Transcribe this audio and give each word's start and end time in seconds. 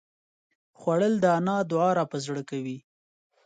خوړل 0.79 1.13
د 1.19 1.25
انا 1.37 1.57
دعا 1.71 1.89
راپه 1.99 2.17
زړه 2.25 2.43
کوي 2.49 2.77